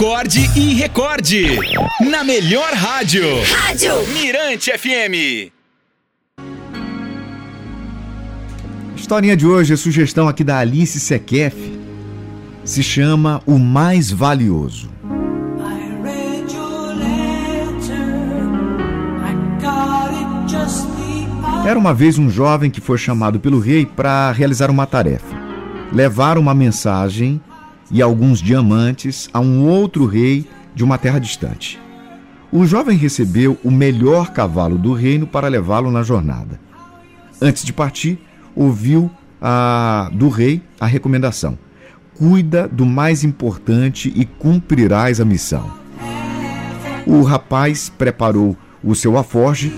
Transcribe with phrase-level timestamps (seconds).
[0.00, 1.58] Acorde e recorde.
[2.10, 3.22] Na melhor rádio.
[3.52, 5.52] Rádio Mirante FM.
[8.96, 11.54] Historinha de hoje é sugestão aqui da Alice Sequef.
[12.64, 14.90] Se chama O Mais Valioso.
[21.66, 25.36] Era uma vez um jovem que foi chamado pelo rei para realizar uma tarefa:
[25.92, 27.38] levar uma mensagem
[27.90, 31.78] e alguns diamantes a um outro rei de uma terra distante.
[32.52, 36.60] O jovem recebeu o melhor cavalo do reino para levá-lo na jornada.
[37.40, 38.18] Antes de partir,
[38.54, 41.58] ouviu a, do rei a recomendação:
[42.18, 45.70] cuida do mais importante e cumprirás a missão.
[47.06, 49.72] O rapaz preparou o seu aforge,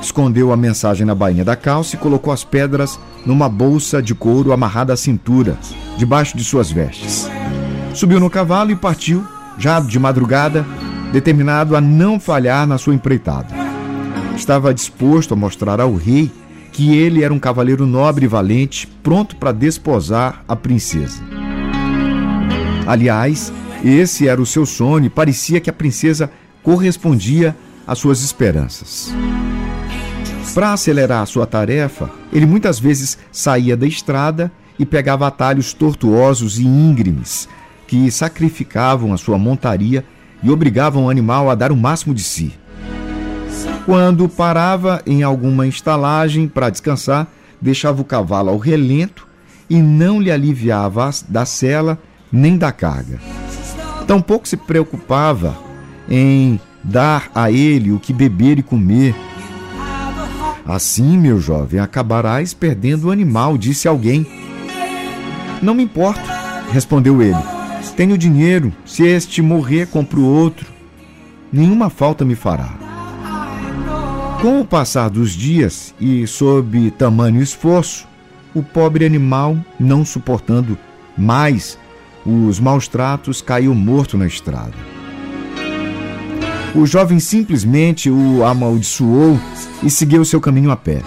[0.00, 4.52] escondeu a mensagem na bainha da calça e colocou as pedras numa bolsa de couro
[4.52, 5.56] amarrada à cintura,
[5.96, 7.28] debaixo de suas vestes.
[7.94, 9.26] Subiu no cavalo e partiu,
[9.58, 10.64] já de madrugada,
[11.12, 13.54] determinado a não falhar na sua empreitada.
[14.34, 16.30] Estava disposto a mostrar ao rei
[16.72, 21.22] que ele era um cavaleiro nobre e valente, pronto para desposar a princesa.
[22.86, 23.52] Aliás,
[23.84, 26.30] esse era o seu sonho e parecia que a princesa
[26.62, 27.54] correspondia
[27.86, 29.14] às suas esperanças.
[30.54, 36.58] Para acelerar a sua tarefa, ele muitas vezes saía da estrada e pegava atalhos tortuosos
[36.58, 37.48] e íngremes
[37.92, 40.02] que sacrificavam a sua montaria
[40.42, 42.54] e obrigavam o animal a dar o máximo de si.
[43.84, 47.28] Quando parava em alguma estalagem para descansar,
[47.60, 49.28] deixava o cavalo ao relento
[49.68, 51.98] e não lhe aliviava da sela
[52.32, 53.20] nem da carga.
[54.06, 55.54] Tampouco se preocupava
[56.08, 59.14] em dar a ele o que beber e comer.
[60.64, 64.26] Assim, meu jovem, acabarás perdendo o animal, disse alguém.
[65.60, 66.22] Não me importo,
[66.72, 67.61] respondeu ele.
[67.90, 70.66] Tenho dinheiro, se este morrer, compro outro.
[71.52, 72.72] Nenhuma falta me fará.
[74.40, 78.08] Com o passar dos dias e sob tamanho esforço,
[78.54, 80.76] o pobre animal, não suportando
[81.16, 81.78] mais
[82.24, 84.74] os maus tratos, caiu morto na estrada.
[86.74, 89.38] O jovem simplesmente o amaldiçoou
[89.82, 91.02] e seguiu seu caminho a pé.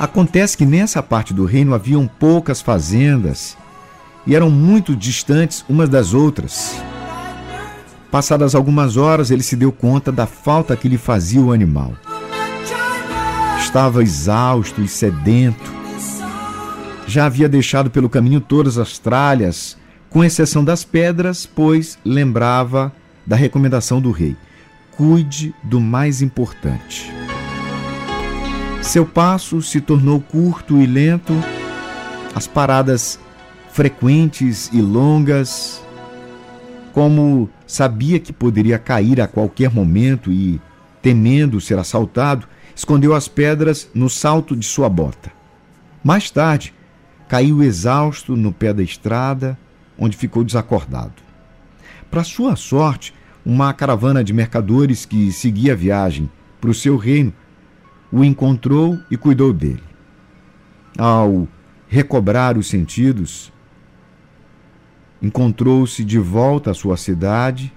[0.00, 3.56] Acontece que nessa parte do reino haviam poucas fazendas
[4.26, 6.76] e eram muito distantes umas das outras.
[8.10, 11.94] Passadas algumas horas, ele se deu conta da falta que lhe fazia o animal.
[13.58, 15.72] Estava exausto e sedento.
[17.06, 19.78] Já havia deixado pelo caminho todas as tralhas,
[20.10, 22.92] com exceção das pedras, pois lembrava
[23.26, 24.36] da recomendação do rei:
[24.90, 27.10] cuide do mais importante.
[28.82, 31.32] Seu passo se tornou curto e lento,
[32.34, 33.18] as paradas
[33.72, 35.82] frequentes e longas
[36.92, 40.60] como sabia que poderia cair a qualquer momento e,
[41.00, 42.46] temendo ser assaltado,
[42.76, 45.32] escondeu as pedras no salto de sua bota.
[46.04, 46.74] Mais tarde,
[47.28, 49.58] caiu exausto no pé da estrada,
[49.98, 51.14] onde ficou desacordado.
[52.10, 57.32] Para sua sorte, uma caravana de mercadores que seguia a viagem para o seu reino
[58.12, 59.82] o encontrou e cuidou dele.
[60.98, 61.48] Ao
[61.88, 63.51] recobrar os sentidos,
[65.22, 67.72] encontrou-se de volta à sua cidade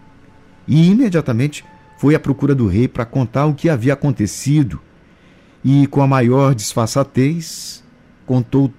[0.68, 1.64] e imediatamente
[1.98, 4.82] foi à procura do rei para contar o que havia acontecido.
[5.64, 7.84] E com a maior disfarçatez,
[8.26, 8.74] contou,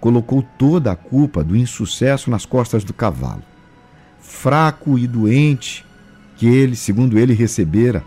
[0.00, 3.42] colocou toda a culpa do insucesso nas costas do cavalo.
[4.18, 5.84] Fraco e doente,
[6.36, 8.02] que ele, segundo ele, recebera.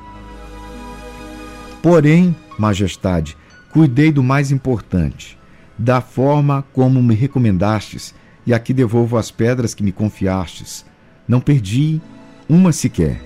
[1.81, 3.38] Porém, majestade,
[3.72, 5.38] cuidei do mais importante,
[5.78, 8.14] da forma como me recomendastes
[8.46, 10.86] e aqui devolvo as pedras que me confiastes.
[11.28, 12.02] Não perdi
[12.50, 13.22] uma sequer.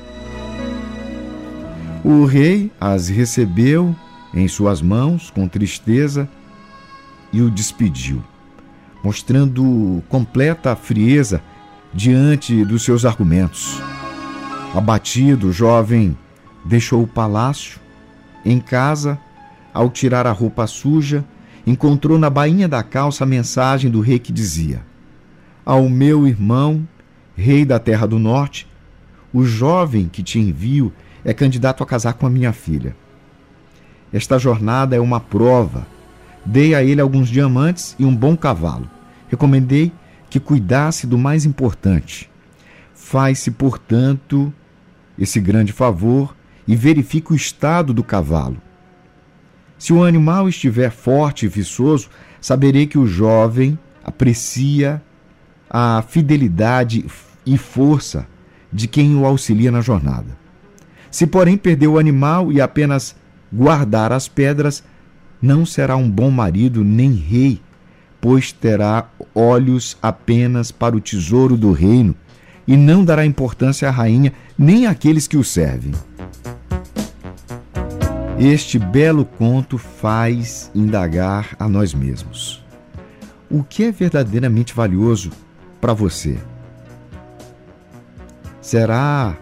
[2.03, 3.95] O rei as recebeu
[4.33, 6.29] em suas mãos com tristeza
[7.33, 8.23] e o despediu,
[9.03, 11.41] mostrando completa frieza
[11.93, 13.81] diante dos seus argumentos.
[14.75, 16.17] Abatido, o jovem
[16.63, 17.79] deixou o palácio.
[18.45, 19.19] Em casa,
[19.73, 21.25] ao tirar a roupa suja,
[21.65, 24.81] encontrou na bainha da calça a mensagem do rei que dizia:
[25.67, 26.87] ao meu irmão,
[27.35, 28.65] rei da terra do norte,
[29.33, 30.93] o jovem que te envio
[31.25, 32.95] é candidato a casar com a minha filha.
[34.13, 35.85] Esta jornada é uma prova.
[36.45, 38.89] Dei a ele alguns diamantes e um bom cavalo.
[39.27, 39.91] Recomendei
[40.29, 42.29] que cuidasse do mais importante.
[42.95, 44.53] Faz-se, portanto,
[45.19, 46.33] esse grande favor
[46.65, 48.55] e verifique o estado do cavalo.
[49.77, 52.09] Se o animal estiver forte e viçoso,
[52.39, 55.01] saberei que o jovem aprecia
[55.69, 57.05] a fidelidade
[57.45, 58.27] e força
[58.71, 60.37] de quem o auxilia na jornada.
[61.09, 63.15] Se, porém, perder o animal e apenas
[63.51, 64.83] guardar as pedras,
[65.41, 67.61] não será um bom marido nem rei,
[68.19, 72.15] pois terá olhos apenas para o tesouro do reino
[72.67, 75.93] e não dará importância à rainha nem àqueles que o servem.
[78.39, 82.63] Este belo conto faz indagar a nós mesmos.
[83.49, 85.31] O que é verdadeiramente valioso
[85.79, 86.37] para você?
[88.61, 89.37] Será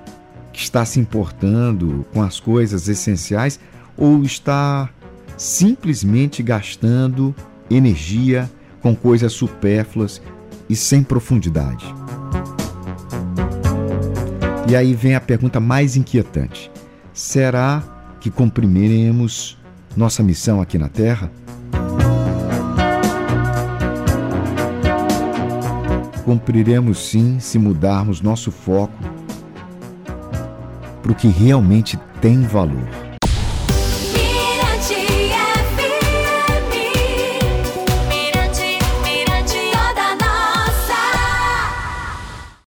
[0.53, 3.59] que está se importando com as coisas essenciais
[3.97, 4.89] ou está
[5.37, 7.35] simplesmente gastando
[7.69, 8.49] energia
[8.81, 10.21] com coisas supérfluas
[10.69, 11.85] e sem profundidade?
[14.67, 16.71] E aí vem a pergunta mais inquietante:
[17.13, 17.83] será
[18.19, 19.57] que cumpriremos
[19.95, 21.31] nossa missão aqui na Terra?
[26.25, 28.97] Cumpriremos sim se mudarmos nosso foco
[31.03, 33.04] para o que realmente tem valor.